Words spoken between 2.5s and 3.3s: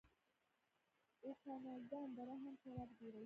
شراب جوړوي.